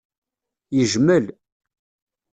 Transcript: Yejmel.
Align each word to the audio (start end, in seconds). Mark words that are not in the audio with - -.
Yejmel. 0.75 1.25